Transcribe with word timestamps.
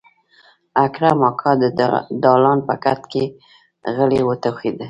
اکرم 0.85 1.19
اکا 1.29 1.51
د 1.61 1.63
دالان 2.23 2.59
په 2.67 2.75
کټ 2.83 3.01
کې 3.11 3.23
غلی 3.95 4.21
وټوخېد. 4.25 4.77